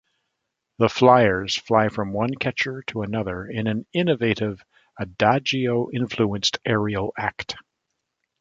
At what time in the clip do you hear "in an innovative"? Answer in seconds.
3.45-4.65